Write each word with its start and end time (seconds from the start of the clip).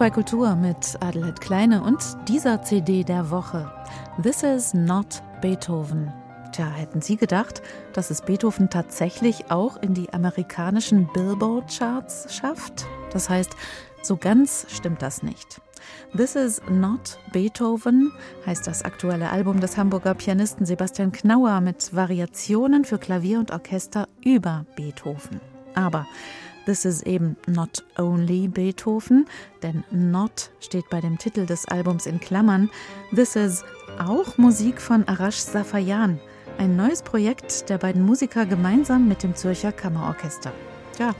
HR2 0.00 0.10
Kultur 0.12 0.54
mit 0.56 0.96
Adelheid 1.00 1.42
Kleine 1.42 1.82
und 1.82 2.16
dieser 2.26 2.62
CD 2.62 3.04
der 3.04 3.30
Woche. 3.30 3.70
This 4.22 4.42
is 4.42 4.72
not 4.72 5.22
Beethoven. 5.42 6.10
Tja, 6.52 6.70
hätten 6.70 7.02
Sie 7.02 7.18
gedacht, 7.18 7.60
dass 7.92 8.10
es 8.10 8.22
Beethoven 8.22 8.70
tatsächlich 8.70 9.50
auch 9.50 9.76
in 9.82 9.92
die 9.92 10.10
amerikanischen 10.14 11.06
Billboard-Charts 11.12 12.34
schafft? 12.34 12.86
Das 13.12 13.28
heißt, 13.28 13.54
so 14.00 14.16
ganz 14.16 14.64
stimmt 14.70 15.02
das 15.02 15.22
nicht. 15.22 15.60
This 16.16 16.34
is 16.34 16.62
not 16.70 17.18
Beethoven 17.32 18.10
heißt 18.46 18.66
das 18.66 18.82
aktuelle 18.82 19.28
Album 19.28 19.60
des 19.60 19.76
Hamburger 19.76 20.14
Pianisten 20.14 20.64
Sebastian 20.64 21.12
Knauer 21.12 21.60
mit 21.60 21.94
Variationen 21.94 22.86
für 22.86 22.96
Klavier 22.96 23.38
und 23.38 23.50
Orchester 23.50 24.08
über 24.24 24.64
Beethoven. 24.76 25.42
Aber 25.74 26.06
This 26.70 26.84
is 26.84 27.02
eben 27.02 27.36
not 27.48 27.82
only 27.98 28.46
Beethoven, 28.46 29.26
denn 29.60 29.82
not 29.90 30.52
steht 30.60 30.88
bei 30.88 31.00
dem 31.00 31.18
Titel 31.18 31.44
des 31.44 31.66
Albums 31.66 32.06
in 32.06 32.20
Klammern. 32.20 32.70
This 33.12 33.34
is 33.34 33.64
auch 33.98 34.38
Musik 34.38 34.80
von 34.80 35.02
Arash 35.08 35.34
Safayan, 35.38 36.20
ein 36.58 36.76
neues 36.76 37.02
Projekt 37.02 37.68
der 37.68 37.78
beiden 37.78 38.06
Musiker 38.06 38.46
gemeinsam 38.46 39.08
mit 39.08 39.24
dem 39.24 39.34
Zürcher 39.34 39.72
Kammerorchester. 39.72 40.52
Ja, 41.00 41.16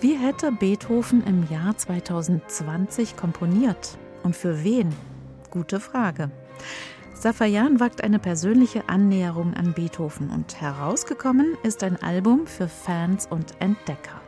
wie 0.00 0.14
hätte 0.14 0.50
Beethoven 0.52 1.22
im 1.26 1.46
Jahr 1.50 1.76
2020 1.76 3.14
komponiert? 3.14 3.98
Und 4.22 4.34
für 4.34 4.64
wen? 4.64 4.88
Gute 5.50 5.80
Frage. 5.80 6.30
Safayan 7.12 7.78
wagt 7.78 8.02
eine 8.02 8.18
persönliche 8.18 8.88
Annäherung 8.88 9.52
an 9.52 9.74
Beethoven 9.74 10.30
und 10.30 10.62
herausgekommen 10.62 11.58
ist 11.62 11.84
ein 11.84 12.02
Album 12.02 12.46
für 12.46 12.68
Fans 12.68 13.26
und 13.26 13.52
Entdecker. 13.60 14.23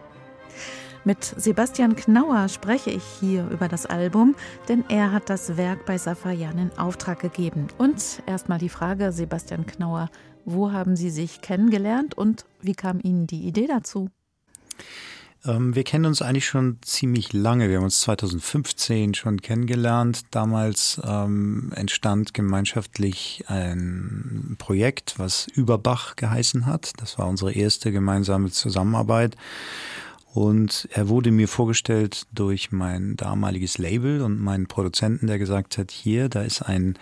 Mit 1.05 1.23
Sebastian 1.23 1.95
Knauer 1.95 2.49
spreche 2.49 2.91
ich 2.91 3.05
hier 3.21 3.49
über 3.51 3.69
das 3.69 3.87
Album, 3.87 4.35
denn 4.69 4.85
er 4.89 5.13
hat 5.13 5.31
das 5.31 5.57
Werk 5.57 5.87
bei 5.87 5.99
Safayan 5.99 6.59
in 6.59 6.79
Auftrag 6.79 7.21
gegeben. 7.21 7.69
Und 7.79 8.23
erstmal 8.27 8.59
die 8.59 8.69
Frage, 8.69 9.13
Sebastian 9.13 9.67
Knauer, 9.67 10.11
wo 10.45 10.73
haben 10.73 10.97
Sie 10.97 11.11
sich 11.11 11.43
kennengelernt 11.43 12.15
und 12.15 12.45
wie 12.61 12.75
kam 12.75 12.99
Ihnen 13.03 13.27
die 13.27 13.47
Idee 13.47 13.67
dazu? 13.69 14.11
Ähm, 15.45 15.75
wir 15.75 15.85
kennen 15.85 16.07
uns 16.07 16.23
eigentlich 16.23 16.47
schon 16.47 16.79
ziemlich 16.83 17.33
lange. 17.33 17.69
Wir 17.69 17.77
haben 17.77 17.85
uns 17.85 18.01
2015 18.01 19.15
schon 19.15 19.41
kennengelernt. 19.41 20.23
Damals 20.31 21.01
ähm, 21.05 21.73
entstand 21.75 22.35
gemeinschaftlich 22.35 23.45
ein 23.47 24.57
Projekt, 24.59 25.19
was 25.19 25.47
Überbach 25.47 26.17
geheißen 26.17 26.67
hat. 26.67 26.93
Das 26.99 27.19
war 27.19 27.29
unsere 27.29 27.53
erste 27.53 27.93
gemeinsame 27.93 28.51
Zusammenarbeit. 28.51 29.37
Und 30.37 30.87
er 30.93 31.09
wurde 31.09 31.31
mir 31.31 31.49
vorgestellt 31.49 32.27
durch 32.31 32.71
mein 32.71 33.17
damaliges 33.17 33.79
Label 33.79 34.21
und 34.21 34.39
meinen 34.39 34.67
Produzenten, 34.67 35.29
der 35.29 35.39
gesagt 35.39 35.79
hat, 35.79 35.91
hier, 35.91 36.29
da 36.29 36.43
ist 36.43 36.61
ein 36.61 36.99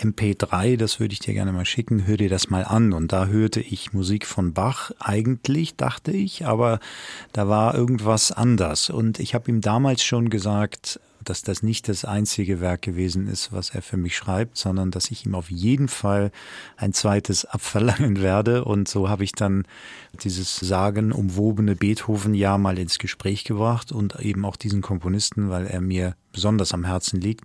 MP3, 0.00 0.76
das 0.76 0.98
würde 0.98 1.12
ich 1.12 1.20
dir 1.20 1.34
gerne 1.34 1.52
mal 1.52 1.66
schicken, 1.66 2.04
hör 2.04 2.16
dir 2.16 2.28
das 2.28 2.50
mal 2.50 2.64
an. 2.64 2.92
Und 2.92 3.12
da 3.12 3.26
hörte 3.26 3.60
ich 3.60 3.92
Musik 3.92 4.26
von 4.26 4.54
Bach, 4.54 4.90
eigentlich 4.98 5.76
dachte 5.76 6.10
ich, 6.10 6.46
aber 6.46 6.80
da 7.32 7.46
war 7.46 7.76
irgendwas 7.76 8.32
anders. 8.32 8.90
Und 8.90 9.20
ich 9.20 9.36
habe 9.36 9.52
ihm 9.52 9.60
damals 9.60 10.02
schon 10.02 10.28
gesagt, 10.28 10.98
dass 11.24 11.42
das 11.42 11.62
nicht 11.62 11.88
das 11.88 12.04
einzige 12.04 12.60
Werk 12.60 12.82
gewesen 12.82 13.26
ist, 13.26 13.52
was 13.52 13.70
er 13.70 13.82
für 13.82 13.96
mich 13.96 14.16
schreibt, 14.16 14.56
sondern 14.56 14.90
dass 14.90 15.10
ich 15.10 15.26
ihm 15.26 15.34
auf 15.34 15.50
jeden 15.50 15.88
Fall 15.88 16.30
ein 16.76 16.92
zweites 16.92 17.44
abverlangen 17.44 18.20
werde. 18.20 18.64
Und 18.64 18.88
so 18.88 19.08
habe 19.08 19.24
ich 19.24 19.32
dann 19.32 19.64
dieses 20.22 20.56
sagenumwobene 20.56 21.76
Beethoven-Jahr 21.76 22.58
mal 22.58 22.78
ins 22.78 22.98
Gespräch 22.98 23.44
gebracht 23.44 23.92
und 23.92 24.16
eben 24.20 24.44
auch 24.44 24.56
diesen 24.56 24.82
Komponisten, 24.82 25.50
weil 25.50 25.66
er 25.66 25.80
mir 25.80 26.16
besonders 26.32 26.72
am 26.72 26.84
Herzen 26.84 27.20
liegt. 27.20 27.44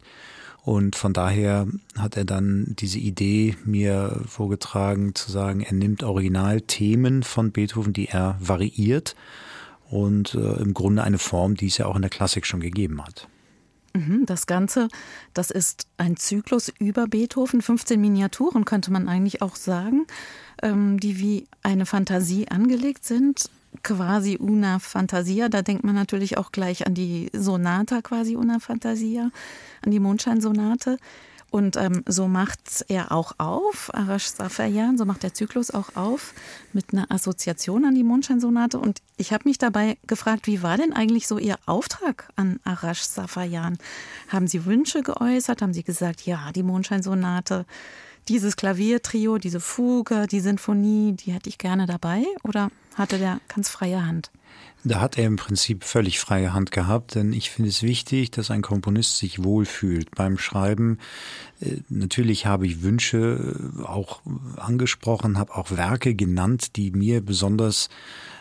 Und 0.63 0.95
von 0.95 1.13
daher 1.13 1.67
hat 1.97 2.17
er 2.17 2.25
dann 2.25 2.75
diese 2.79 2.99
Idee 2.99 3.55
mir 3.63 4.21
vorgetragen, 4.27 5.15
zu 5.15 5.31
sagen, 5.31 5.61
er 5.61 5.73
nimmt 5.73 6.03
Originalthemen 6.03 7.23
von 7.23 7.51
Beethoven, 7.51 7.93
die 7.93 8.09
er 8.09 8.37
variiert 8.39 9.15
und 9.89 10.35
äh, 10.35 10.61
im 10.61 10.73
Grunde 10.73 11.03
eine 11.03 11.17
Form, 11.17 11.55
die 11.55 11.67
es 11.67 11.77
ja 11.77 11.85
auch 11.85 11.95
in 11.95 12.01
der 12.01 12.11
Klassik 12.11 12.45
schon 12.45 12.59
gegeben 12.59 13.03
hat. 13.03 13.27
Mhm, 13.99 14.25
das 14.25 14.47
Ganze, 14.47 14.87
das 15.33 15.51
ist 15.51 15.87
ein 15.97 16.15
Zyklus 16.15 16.71
über 16.79 17.07
Beethoven, 17.07 17.61
15 17.61 17.99
Miniaturen 17.99 18.63
könnte 18.63 18.91
man 18.91 19.09
eigentlich 19.09 19.41
auch 19.41 19.55
sagen, 19.55 20.05
ähm, 20.63 20.99
die 20.99 21.19
wie 21.19 21.47
eine 21.63 21.85
Fantasie 21.85 22.47
angelegt 22.47 23.03
sind. 23.03 23.49
Quasi 23.83 24.37
una 24.37 24.79
fantasia, 24.79 25.47
da 25.47 25.61
denkt 25.61 25.83
man 25.83 25.93
natürlich 25.95 26.37
auch 26.37 26.51
gleich 26.51 26.87
an 26.87 26.95
die 26.95 27.29
Sonata 27.33 28.01
quasi 28.01 28.35
una 28.35 28.59
fantasia, 28.59 29.29
an 29.85 29.91
die 29.91 29.99
Mondscheinsonate. 29.99 30.97
Und 31.51 31.77
ähm, 31.77 32.03
so 32.07 32.27
macht 32.27 32.85
er 32.89 33.11
auch 33.11 33.33
auf, 33.37 33.89
Arash 33.93 34.27
Safayan, 34.27 34.97
so 34.97 35.05
macht 35.05 35.23
der 35.23 35.33
Zyklus 35.33 35.71
auch 35.71 35.95
auf 35.95 36.33
mit 36.73 36.93
einer 36.93 37.11
Assoziation 37.11 37.85
an 37.85 37.95
die 37.95 38.03
Mondscheinsonate. 38.03 38.77
Und 38.77 39.01
ich 39.17 39.33
habe 39.33 39.47
mich 39.47 39.57
dabei 39.57 39.97
gefragt, 40.05 40.45
wie 40.45 40.61
war 40.61 40.77
denn 40.77 40.93
eigentlich 40.93 41.27
so 41.27 41.37
Ihr 41.39 41.57
Auftrag 41.65 42.29
an 42.35 42.59
Arash 42.63 43.01
Safayan? 43.01 43.77
Haben 44.27 44.47
Sie 44.47 44.65
Wünsche 44.65 45.01
geäußert? 45.01 45.61
Haben 45.61 45.73
Sie 45.73 45.83
gesagt, 45.83 46.21
ja, 46.21 46.51
die 46.51 46.63
Mondscheinsonate, 46.63 47.65
dieses 48.29 48.55
Klaviertrio, 48.55 49.37
diese 49.37 49.59
Fuge, 49.59 50.27
die 50.27 50.39
Sinfonie, 50.39 51.13
die 51.13 51.31
hätte 51.31 51.49
ich 51.49 51.57
gerne 51.57 51.85
dabei? 51.87 52.23
Oder 52.43 52.69
hatte 52.95 53.17
der 53.17 53.41
ganz 53.47 53.69
freie 53.69 54.05
Hand? 54.05 54.31
Da 54.83 55.01
hat 55.01 55.17
er 55.17 55.25
im 55.25 55.35
Prinzip 55.35 55.83
völlig 55.83 56.19
freie 56.19 56.53
Hand 56.53 56.71
gehabt, 56.71 57.15
denn 57.15 57.33
ich 57.33 57.49
finde 57.49 57.69
es 57.69 57.83
wichtig, 57.83 58.31
dass 58.31 58.49
ein 58.49 58.61
Komponist 58.61 59.17
sich 59.17 59.43
wohlfühlt 59.43 60.15
beim 60.15 60.37
Schreiben. 60.37 60.99
Äh, 61.59 61.77
natürlich 61.89 62.45
habe 62.45 62.65
ich 62.65 62.81
Wünsche 62.81 63.77
äh, 63.77 63.83
auch 63.83 64.21
angesprochen, 64.55 65.37
habe 65.37 65.55
auch 65.55 65.71
Werke 65.71 66.15
genannt, 66.15 66.77
die 66.77 66.91
mir 66.91 67.19
besonders 67.19 67.89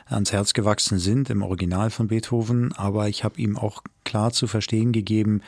ans 0.06 0.32
Herz 0.32 0.53
gewachsen 0.53 0.99
sind 0.99 1.28
im 1.28 1.43
Original 1.43 1.91
von 1.91 2.09
Beethoven, 2.09 2.72
aber 2.72 3.09
ich 3.09 3.25
habe 3.25 3.41
ihm 3.41 3.56
auch 3.56 3.82
klar 4.05 4.32
zu 4.32 4.47
verstehen 4.47 4.93
gegeben, 4.93 5.43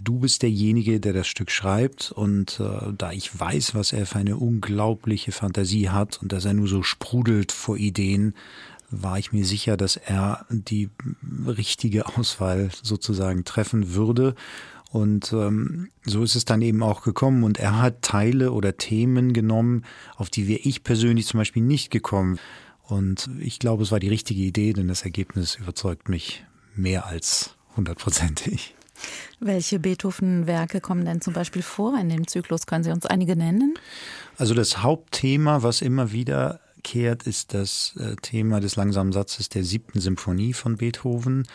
du 0.00 0.20
bist 0.20 0.42
derjenige, 0.42 1.00
der 1.00 1.12
das 1.12 1.26
Stück 1.26 1.50
schreibt 1.50 2.12
und 2.12 2.60
äh, 2.60 2.92
da 2.96 3.12
ich 3.12 3.38
weiß, 3.38 3.74
was 3.74 3.92
er 3.92 4.06
für 4.06 4.18
eine 4.18 4.36
unglaubliche 4.36 5.32
Fantasie 5.32 5.88
hat 5.88 6.20
und 6.22 6.32
dass 6.32 6.44
er 6.44 6.54
nur 6.54 6.68
so 6.68 6.82
sprudelt 6.82 7.52
vor 7.52 7.76
Ideen, 7.76 8.34
war 8.90 9.18
ich 9.18 9.32
mir 9.32 9.44
sicher, 9.44 9.76
dass 9.76 9.96
er 9.96 10.46
die 10.48 10.88
richtige 11.46 12.06
Auswahl 12.16 12.70
sozusagen 12.82 13.44
treffen 13.44 13.94
würde. 13.94 14.34
Und 14.90 15.34
ähm, 15.34 15.90
so 16.06 16.22
ist 16.22 16.34
es 16.34 16.46
dann 16.46 16.62
eben 16.62 16.82
auch 16.82 17.02
gekommen. 17.02 17.44
Und 17.44 17.58
er 17.58 17.82
hat 17.82 18.00
Teile 18.00 18.52
oder 18.52 18.78
Themen 18.78 19.34
genommen, 19.34 19.84
auf 20.16 20.30
die 20.30 20.48
wäre 20.48 20.60
ich 20.60 20.82
persönlich 20.82 21.26
zum 21.26 21.38
Beispiel 21.38 21.62
nicht 21.62 21.90
gekommen. 21.90 22.38
Und 22.82 23.28
ich 23.38 23.58
glaube, 23.58 23.82
es 23.82 23.92
war 23.92 24.00
die 24.00 24.08
richtige 24.08 24.40
Idee, 24.40 24.72
denn 24.72 24.88
das 24.88 25.02
Ergebnis 25.02 25.56
überzeugt 25.56 26.08
mich 26.08 26.46
mehr 26.74 27.04
als 27.04 27.54
hundertprozentig. 27.76 28.74
Welche 29.40 29.78
Beethoven-Werke 29.78 30.80
kommen 30.80 31.04
denn 31.04 31.20
zum 31.20 31.32
Beispiel 31.32 31.62
vor 31.62 31.98
in 31.98 32.08
dem 32.08 32.26
Zyklus? 32.26 32.66
Können 32.66 32.84
Sie 32.84 32.90
uns 32.90 33.06
einige 33.06 33.36
nennen? 33.36 33.74
Also 34.36 34.54
das 34.54 34.82
Hauptthema, 34.82 35.62
was 35.62 35.82
immer 35.82 36.12
wieder 36.12 36.60
zurückkehrt, 36.88 37.24
ist 37.24 37.54
das 37.54 37.94
äh, 37.98 38.16
Thema 38.16 38.60
des 38.60 38.76
langsamen 38.76 39.12
Satzes 39.12 39.48
der 39.48 39.64
siebten 39.64 40.00
Symphonie 40.00 40.52
von 40.52 40.76
Beethoven. 40.76 41.46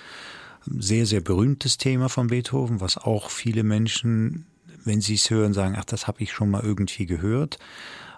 Sehr, 0.65 1.06
sehr 1.06 1.21
berühmtes 1.21 1.77
Thema 1.77 2.07
von 2.07 2.27
Beethoven, 2.27 2.79
was 2.79 2.97
auch 2.97 3.29
viele 3.29 3.63
Menschen, 3.63 4.45
wenn 4.85 5.01
sie 5.01 5.15
es 5.15 5.29
hören, 5.29 5.53
sagen, 5.53 5.75
ach, 5.77 5.85
das 5.85 6.07
habe 6.07 6.21
ich 6.21 6.31
schon 6.31 6.51
mal 6.51 6.63
irgendwie 6.63 7.06
gehört. 7.06 7.59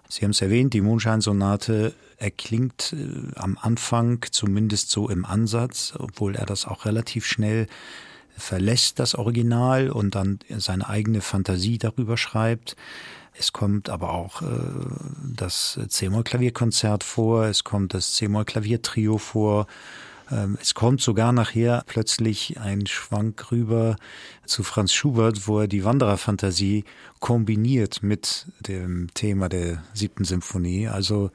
Sie 0.08 0.24
haben 0.24 0.32
es 0.32 0.42
erwähnt, 0.42 0.74
die 0.74 0.82
Mondscheinsonate 0.82 1.94
erklingt 2.18 2.94
äh, 2.94 3.40
am 3.40 3.58
Anfang 3.60 4.20
zumindest 4.30 4.92
so 4.92 5.10
im 5.10 5.26
Ansatz, 5.26 5.94
obwohl 5.98 6.36
er 6.36 6.46
das 6.46 6.66
auch 6.66 6.86
relativ 6.86 7.26
schnell 7.26 7.68
verlässt, 8.38 9.00
das 9.00 9.16
Original, 9.16 9.90
und 9.90 10.16
dann 10.16 10.40
seine 10.58 10.88
eigene 10.88 11.22
Fantasie 11.22 11.78
darüber 11.78 12.18
schreibt. 12.18 12.76
Es 13.38 13.52
kommt 13.52 13.90
aber 13.90 14.14
auch 14.14 14.42
äh, 14.42 14.46
das 15.36 15.80
C-Moll-Klavierkonzert 15.88 17.04
vor, 17.04 17.46
es 17.46 17.64
kommt 17.64 17.94
das 17.94 18.14
C-Moll-Klaviertrio 18.14 19.18
vor. 19.18 19.68
Ähm, 20.32 20.58
es 20.62 20.74
kommt 20.74 21.02
sogar 21.02 21.34
nachher 21.34 21.84
plötzlich 21.86 22.60
ein 22.60 22.88
Schwank 22.88 23.52
rüber 23.52 23.98
zu 24.46 24.64
Franz 24.64 24.94
Schubert, 24.94 25.48
wo 25.48 25.60
er 25.60 25.68
die 25.68 25.84
Wandererfantasie 25.84 26.86
kombiniert 27.20 28.02
mit 28.04 28.48
dem 28.62 29.14
Thema 29.14 29.50
der 29.50 29.84
siebten 29.94 30.24
Symphonie. 30.24 30.88
Also 30.88 31.32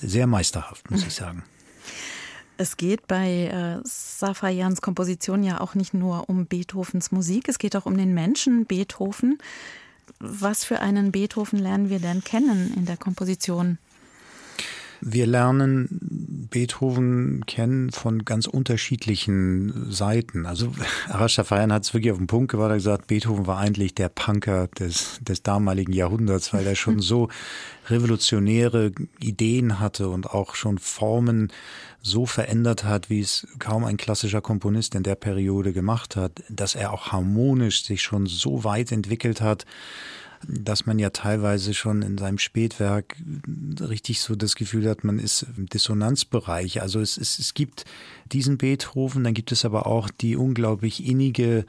sehr 0.00 0.26
meisterhaft, 0.26 0.90
muss 0.90 1.06
ich 1.06 1.14
sagen. 1.14 1.44
Es 2.58 2.76
geht 2.76 3.06
bei 3.06 3.46
äh, 3.46 3.80
Safajans 3.84 4.82
Komposition 4.82 5.42
ja 5.42 5.60
auch 5.60 5.74
nicht 5.74 5.94
nur 5.94 6.28
um 6.28 6.46
Beethovens 6.46 7.12
Musik, 7.12 7.48
es 7.48 7.58
geht 7.58 7.74
auch 7.76 7.86
um 7.86 7.96
den 7.96 8.12
Menschen 8.12 8.66
Beethoven 8.66 9.38
was 10.20 10.64
für 10.64 10.80
einen 10.80 11.12
Beethoven 11.12 11.58
lernen 11.58 11.90
wir 11.90 12.00
denn 12.00 12.24
kennen 12.24 12.72
in 12.76 12.86
der 12.86 12.96
Komposition? 12.96 13.78
Wir 15.00 15.26
lernen 15.26 16.48
Beethoven 16.50 17.44
kennen 17.46 17.90
von 17.90 18.24
ganz 18.24 18.46
unterschiedlichen 18.46 19.90
Seiten. 19.90 20.46
Also 20.46 20.72
Arash 21.08 21.34
Safarian 21.34 21.72
hat 21.72 21.84
es 21.84 21.94
wirklich 21.94 22.12
auf 22.12 22.18
den 22.18 22.26
Punkt 22.26 22.50
gebracht, 22.50 22.70
er 22.70 22.76
gesagt, 22.76 23.06
Beethoven 23.06 23.46
war 23.46 23.58
eigentlich 23.58 23.94
der 23.94 24.08
Punker 24.08 24.68
des, 24.68 25.18
des 25.20 25.42
damaligen 25.42 25.92
Jahrhunderts, 25.92 26.52
weil 26.52 26.66
er 26.66 26.74
schon 26.74 27.00
so 27.00 27.28
revolutionäre 27.88 28.92
Ideen 29.20 29.80
hatte 29.80 30.08
und 30.08 30.30
auch 30.30 30.54
schon 30.54 30.78
Formen 30.78 31.52
so 32.02 32.26
verändert 32.26 32.84
hat, 32.84 33.10
wie 33.10 33.20
es 33.20 33.46
kaum 33.58 33.84
ein 33.84 33.96
klassischer 33.96 34.40
Komponist 34.40 34.94
in 34.94 35.02
der 35.02 35.14
Periode 35.14 35.72
gemacht 35.72 36.16
hat, 36.16 36.42
dass 36.48 36.74
er 36.74 36.92
auch 36.92 37.12
harmonisch 37.12 37.84
sich 37.84 38.02
schon 38.02 38.26
so 38.26 38.64
weit 38.64 38.92
entwickelt 38.92 39.40
hat, 39.40 39.66
dass 40.46 40.86
man 40.86 40.98
ja 40.98 41.10
teilweise 41.10 41.74
schon 41.74 42.02
in 42.02 42.18
seinem 42.18 42.38
Spätwerk 42.38 43.16
richtig 43.80 44.20
so 44.20 44.36
das 44.36 44.54
Gefühl 44.54 44.88
hat, 44.88 45.04
man 45.04 45.18
ist 45.18 45.46
im 45.56 45.66
Dissonanzbereich. 45.66 46.80
Also 46.82 47.00
es, 47.00 47.16
es, 47.16 47.38
es 47.38 47.54
gibt 47.54 47.84
diesen 48.32 48.58
Beethoven, 48.58 49.24
dann 49.24 49.34
gibt 49.34 49.52
es 49.52 49.64
aber 49.64 49.86
auch 49.86 50.10
die 50.10 50.36
unglaublich 50.36 51.04
innige 51.04 51.64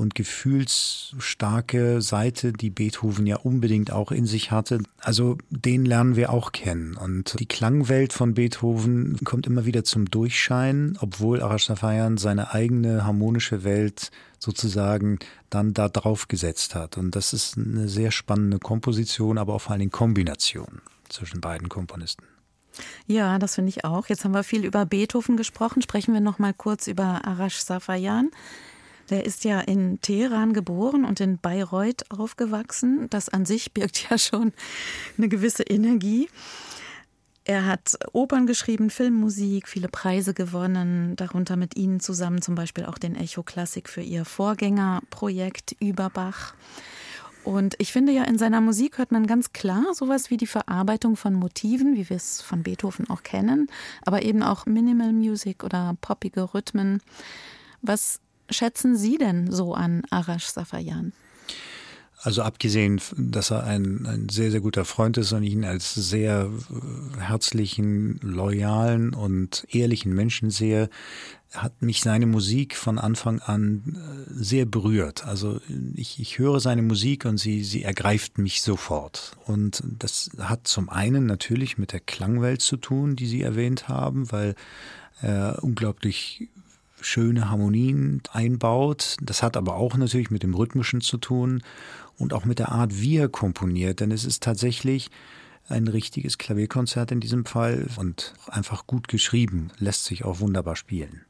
und 0.00 0.14
gefühlsstarke 0.14 2.00
Seite, 2.00 2.52
die 2.52 2.70
Beethoven 2.70 3.26
ja 3.26 3.36
unbedingt 3.36 3.92
auch 3.92 4.10
in 4.10 4.26
sich 4.26 4.50
hatte. 4.50 4.80
Also 4.98 5.36
den 5.50 5.84
lernen 5.84 6.16
wir 6.16 6.30
auch 6.30 6.52
kennen. 6.52 6.96
Und 6.96 7.38
die 7.38 7.46
Klangwelt 7.46 8.12
von 8.12 8.34
Beethoven 8.34 9.18
kommt 9.24 9.46
immer 9.46 9.66
wieder 9.66 9.84
zum 9.84 10.10
Durchscheinen, 10.10 10.98
obwohl 11.00 11.42
Arash 11.42 11.70
seine 12.16 12.52
eigene 12.52 13.04
harmonische 13.04 13.62
Welt 13.62 14.10
sozusagen 14.38 15.18
dann 15.50 15.74
da 15.74 15.88
drauf 15.88 16.26
gesetzt 16.26 16.74
hat. 16.74 16.96
Und 16.96 17.14
das 17.14 17.34
ist 17.34 17.58
eine 17.58 17.86
sehr 17.88 18.10
spannende 18.10 18.58
Komposition, 18.58 19.36
aber 19.36 19.54
auch 19.54 19.60
vor 19.60 19.72
allen 19.72 19.80
Dingen 19.80 19.92
Kombination 19.92 20.80
zwischen 21.10 21.40
beiden 21.42 21.68
Komponisten. 21.68 22.24
Ja, 23.06 23.38
das 23.38 23.56
finde 23.56 23.68
ich 23.68 23.84
auch. 23.84 24.06
Jetzt 24.06 24.24
haben 24.24 24.32
wir 24.32 24.44
viel 24.44 24.64
über 24.64 24.86
Beethoven 24.86 25.36
gesprochen. 25.36 25.82
Sprechen 25.82 26.14
wir 26.14 26.20
noch 26.20 26.38
mal 26.38 26.54
kurz 26.54 26.86
über 26.86 27.26
Arash 27.26 27.58
Safayan. 27.58 28.30
Der 29.10 29.26
ist 29.26 29.44
ja 29.44 29.60
in 29.60 30.00
Teheran 30.00 30.52
geboren 30.52 31.04
und 31.04 31.20
in 31.20 31.38
Bayreuth 31.38 32.10
aufgewachsen. 32.10 33.08
Das 33.10 33.28
an 33.28 33.44
sich 33.44 33.72
birgt 33.74 34.08
ja 34.08 34.18
schon 34.18 34.52
eine 35.18 35.28
gewisse 35.28 35.64
Energie. 35.64 36.28
Er 37.44 37.66
hat 37.66 37.98
Opern 38.12 38.46
geschrieben, 38.46 38.90
Filmmusik, 38.90 39.66
viele 39.66 39.88
Preise 39.88 40.34
gewonnen, 40.34 41.16
darunter 41.16 41.56
mit 41.56 41.76
Ihnen 41.76 41.98
zusammen 41.98 42.42
zum 42.42 42.54
Beispiel 42.54 42.84
auch 42.84 42.98
den 42.98 43.16
Echo 43.16 43.42
Klassik 43.42 43.88
für 43.88 44.02
Ihr 44.02 44.24
Vorgängerprojekt 44.24 45.74
Überbach. 45.80 46.54
Und 47.42 47.74
ich 47.78 47.92
finde 47.92 48.12
ja, 48.12 48.24
in 48.24 48.38
seiner 48.38 48.60
Musik 48.60 48.98
hört 48.98 49.12
man 49.12 49.26
ganz 49.26 49.52
klar 49.52 49.94
sowas 49.94 50.30
wie 50.30 50.36
die 50.36 50.46
Verarbeitung 50.46 51.16
von 51.16 51.34
Motiven, 51.34 51.96
wie 51.96 52.08
wir 52.08 52.16
es 52.16 52.42
von 52.42 52.62
Beethoven 52.62 53.08
auch 53.08 53.22
kennen, 53.22 53.68
aber 54.04 54.22
eben 54.22 54.42
auch 54.42 54.66
Minimal 54.66 55.12
Music 55.12 55.64
oder 55.64 55.96
poppige 56.02 56.54
Rhythmen. 56.54 57.00
Was 57.80 58.20
schätzen 58.50 58.96
Sie 58.96 59.18
denn 59.18 59.50
so 59.50 59.74
an 59.74 60.02
Arash 60.10 60.46
Safayan? 60.46 61.12
Also 62.22 62.42
abgesehen, 62.42 63.00
dass 63.16 63.50
er 63.50 63.64
ein, 63.64 64.04
ein 64.04 64.28
sehr, 64.28 64.50
sehr 64.50 64.60
guter 64.60 64.84
Freund 64.84 65.16
ist 65.16 65.32
und 65.32 65.42
ich 65.42 65.54
ihn 65.54 65.64
als 65.64 65.94
sehr 65.94 66.50
äh, 66.70 67.20
herzlichen, 67.20 68.20
loyalen 68.22 69.14
und 69.14 69.66
ehrlichen 69.70 70.12
Menschen 70.14 70.50
sehe, 70.50 70.90
hat 71.54 71.80
mich 71.80 72.02
seine 72.02 72.26
Musik 72.26 72.76
von 72.76 72.98
Anfang 72.98 73.40
an 73.40 73.96
äh, 73.96 74.32
sehr 74.34 74.66
berührt. 74.66 75.24
Also 75.24 75.60
ich, 75.94 76.20
ich 76.20 76.38
höre 76.38 76.60
seine 76.60 76.82
Musik 76.82 77.24
und 77.24 77.38
sie, 77.38 77.64
sie 77.64 77.84
ergreift 77.84 78.36
mich 78.36 78.60
sofort. 78.60 79.32
Und 79.46 79.82
das 79.98 80.30
hat 80.38 80.68
zum 80.68 80.90
einen 80.90 81.24
natürlich 81.24 81.78
mit 81.78 81.92
der 81.92 82.00
Klangwelt 82.00 82.60
zu 82.60 82.76
tun, 82.76 83.16
die 83.16 83.26
Sie 83.26 83.40
erwähnt 83.40 83.88
haben, 83.88 84.30
weil 84.30 84.56
er 85.22 85.58
unglaublich 85.62 86.50
schöne 87.02 87.50
Harmonien 87.50 88.22
einbaut. 88.32 89.16
Das 89.22 89.42
hat 89.42 89.56
aber 89.56 89.76
auch 89.76 89.96
natürlich 89.96 90.30
mit 90.30 90.42
dem 90.42 90.54
Rhythmischen 90.54 91.00
zu 91.00 91.18
tun 91.18 91.62
und 92.16 92.32
auch 92.32 92.44
mit 92.44 92.58
der 92.58 92.70
Art, 92.70 93.00
wie 93.00 93.16
er 93.16 93.28
komponiert. 93.28 94.00
Denn 94.00 94.10
es 94.10 94.24
ist 94.24 94.42
tatsächlich 94.42 95.10
ein 95.68 95.88
richtiges 95.88 96.38
Klavierkonzert 96.38 97.12
in 97.12 97.20
diesem 97.20 97.44
Fall 97.44 97.86
und 97.96 98.34
einfach 98.48 98.86
gut 98.86 99.08
geschrieben, 99.08 99.70
lässt 99.78 100.04
sich 100.04 100.24
auch 100.24 100.40
wunderbar 100.40 100.76
spielen. 100.76 101.24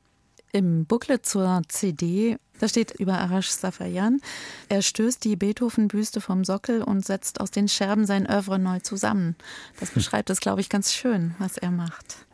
Im 0.53 0.85
Booklet 0.85 1.25
zur 1.25 1.63
CD, 1.69 2.37
da 2.59 2.67
steht 2.67 2.93
über 2.99 3.19
Arash 3.19 3.51
Safayan, 3.51 4.21
er 4.69 4.83
stößt 4.83 5.23
die 5.23 5.37
Beethoven-Büste 5.37 6.21
vom 6.21 6.45
Sockel 6.45 6.83
und 6.83 7.05
setzt 7.05 7.41
aus 7.41 7.53
den 7.53 7.69
Scherben 7.69 8.05
sein 8.05 8.27
Oeuvre 8.29 8.59
neu 8.59 8.81
zusammen. 8.81 9.37
Das 9.79 9.91
beschreibt 9.95 10.31
es, 10.31 10.41
glaube 10.41 10.61
ich, 10.61 10.69
ganz 10.69 10.93
schön, 10.93 11.35
was 11.39 11.57
er 11.57 11.71
macht 11.71 12.27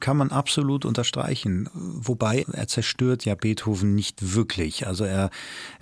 kann 0.00 0.16
man 0.16 0.30
absolut 0.30 0.84
unterstreichen. 0.84 1.68
Wobei 1.74 2.44
er 2.52 2.66
zerstört 2.66 3.24
ja 3.24 3.34
Beethoven 3.34 3.94
nicht 3.94 4.34
wirklich. 4.34 4.86
Also 4.86 5.04
er 5.04 5.30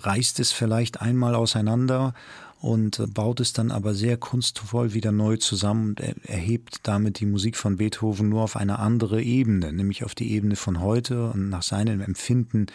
reißt 0.01 0.39
es 0.39 0.51
vielleicht 0.51 1.01
einmal 1.01 1.35
auseinander 1.35 2.13
und 2.61 3.01
baut 3.13 3.39
es 3.39 3.53
dann 3.53 3.71
aber 3.71 3.93
sehr 3.93 4.17
kunstvoll 4.17 4.93
wieder 4.93 5.13
neu 5.13 5.37
zusammen 5.37 5.89
und 5.89 6.01
er 6.01 6.15
erhebt 6.27 6.81
damit 6.83 7.19
die 7.21 7.25
Musik 7.25 7.55
von 7.55 7.77
Beethoven 7.77 8.27
nur 8.27 8.43
auf 8.43 8.57
eine 8.57 8.79
andere 8.79 9.23
Ebene, 9.23 9.71
nämlich 9.71 10.03
auf 10.03 10.13
die 10.13 10.31
Ebene 10.33 10.57
von 10.57 10.81
heute 10.81 11.31
und 11.31 11.49
nach 11.49 11.63
seinem 11.63 12.01
Empfinden 12.01 12.67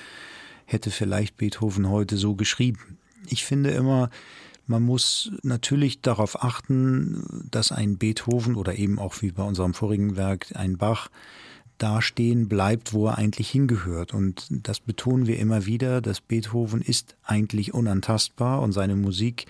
hätte 0.64 0.90
vielleicht 0.90 1.36
Beethoven 1.36 1.90
heute 1.90 2.16
so 2.16 2.34
geschrieben. 2.34 2.98
Ich 3.26 3.44
finde 3.44 3.70
immer, 3.70 4.08
man 4.66 4.82
muss 4.82 5.32
natürlich 5.42 6.00
darauf 6.00 6.42
achten, 6.42 7.48
dass 7.50 7.72
ein 7.72 7.98
Beethoven 7.98 8.54
oder 8.56 8.76
eben 8.76 8.98
auch 8.98 9.20
wie 9.20 9.32
bei 9.32 9.42
unserem 9.42 9.74
vorigen 9.74 10.16
Werk 10.16 10.46
ein 10.54 10.78
Bach 10.78 11.10
dastehen 11.78 12.48
bleibt, 12.48 12.92
wo 12.92 13.08
er 13.08 13.18
eigentlich 13.18 13.50
hingehört. 13.50 14.14
Und 14.14 14.46
das 14.50 14.80
betonen 14.80 15.26
wir 15.26 15.38
immer 15.38 15.66
wieder, 15.66 16.00
dass 16.00 16.20
Beethoven 16.20 16.80
ist 16.80 17.16
eigentlich 17.24 17.74
unantastbar 17.74 18.62
und 18.62 18.72
seine 18.72 18.96
Musik 18.96 19.46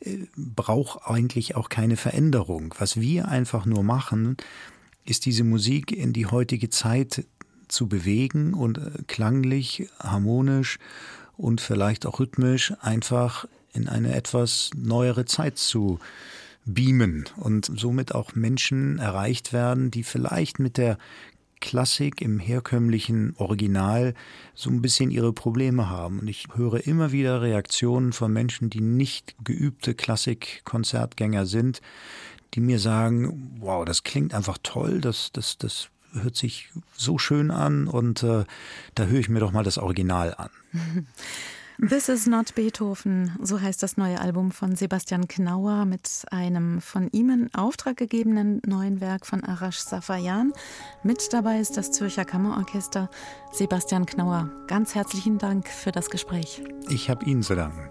äh, 0.00 0.18
braucht 0.36 1.06
eigentlich 1.06 1.56
auch 1.56 1.68
keine 1.68 1.96
Veränderung. 1.96 2.74
Was 2.78 3.00
wir 3.00 3.28
einfach 3.28 3.66
nur 3.66 3.82
machen, 3.82 4.36
ist 5.04 5.26
diese 5.26 5.44
Musik 5.44 5.92
in 5.92 6.12
die 6.12 6.26
heutige 6.26 6.70
Zeit 6.70 7.26
zu 7.68 7.88
bewegen 7.88 8.54
und 8.54 8.78
äh, 8.78 8.90
klanglich, 9.06 9.88
harmonisch 9.98 10.78
und 11.36 11.60
vielleicht 11.60 12.06
auch 12.06 12.20
rhythmisch 12.20 12.72
einfach 12.80 13.46
in 13.74 13.88
eine 13.88 14.14
etwas 14.14 14.70
neuere 14.76 15.24
Zeit 15.24 15.58
zu 15.58 15.98
beamen 16.64 17.24
und 17.36 17.70
somit 17.76 18.14
auch 18.14 18.34
Menschen 18.34 18.98
erreicht 18.98 19.52
werden, 19.52 19.90
die 19.90 20.02
vielleicht 20.02 20.58
mit 20.58 20.78
der 20.78 20.98
Klassik 21.60 22.20
im 22.20 22.38
herkömmlichen 22.38 23.34
Original 23.38 24.14
so 24.54 24.68
ein 24.70 24.82
bisschen 24.82 25.10
ihre 25.10 25.32
Probleme 25.32 25.88
haben. 25.88 26.20
Und 26.20 26.28
ich 26.28 26.46
höre 26.54 26.86
immer 26.86 27.10
wieder 27.10 27.40
Reaktionen 27.40 28.12
von 28.12 28.32
Menschen, 28.32 28.68
die 28.68 28.82
nicht 28.82 29.34
geübte 29.44 29.94
Klassikkonzertgänger 29.94 31.46
sind, 31.46 31.80
die 32.52 32.60
mir 32.60 32.78
sagen, 32.78 33.56
wow, 33.60 33.84
das 33.84 34.04
klingt 34.04 34.34
einfach 34.34 34.58
toll, 34.62 35.00
das, 35.00 35.30
das, 35.32 35.56
das 35.58 35.88
hört 36.12 36.36
sich 36.36 36.68
so 36.96 37.18
schön 37.18 37.50
an 37.50 37.88
und 37.88 38.22
äh, 38.22 38.44
da 38.94 39.04
höre 39.06 39.20
ich 39.20 39.28
mir 39.28 39.40
doch 39.40 39.52
mal 39.52 39.64
das 39.64 39.78
Original 39.78 40.34
an. 40.34 40.50
This 41.78 42.08
is 42.08 42.28
not 42.28 42.54
Beethoven, 42.54 43.32
so 43.42 43.60
heißt 43.60 43.82
das 43.82 43.96
neue 43.96 44.20
Album 44.20 44.52
von 44.52 44.76
Sebastian 44.76 45.26
Knauer 45.26 45.86
mit 45.86 46.08
einem 46.30 46.80
von 46.80 47.08
ihm 47.10 47.30
in 47.30 47.54
Auftrag 47.54 47.96
gegebenen 47.96 48.62
neuen 48.64 49.00
Werk 49.00 49.26
von 49.26 49.42
Arash 49.42 49.78
Safayan. 49.78 50.52
Mit 51.02 51.32
dabei 51.32 51.58
ist 51.58 51.76
das 51.76 51.90
Zürcher 51.90 52.24
Kammerorchester. 52.24 53.10
Sebastian 53.50 54.06
Knauer, 54.06 54.50
ganz 54.68 54.94
herzlichen 54.94 55.38
Dank 55.38 55.66
für 55.66 55.90
das 55.90 56.10
Gespräch. 56.10 56.62
Ich 56.90 57.10
habe 57.10 57.24
Ihnen 57.24 57.42
zu 57.42 57.56
danken. 57.56 57.90